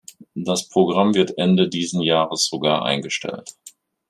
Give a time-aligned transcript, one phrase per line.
[0.33, 3.53] Das Programm wird Ende diesen Jahres sogar eingestellt.